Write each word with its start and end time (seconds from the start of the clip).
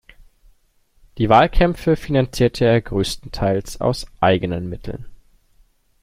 Die 1.19 1.29
Wahlkämpfe 1.29 1.95
finanzierte 1.95 2.65
er 2.65 2.81
größtenteils 2.81 3.81
aus 3.81 4.07
eigenen 4.19 4.67
Mitteln. 4.67 5.05